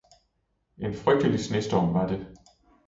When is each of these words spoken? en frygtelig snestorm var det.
en 0.77 0.93
frygtelig 0.93 1.39
snestorm 1.39 1.93
var 1.93 2.07
det. 2.07 2.35